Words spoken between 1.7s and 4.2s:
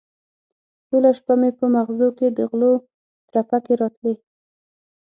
مغزو کې د غلو ترپکې راتلې.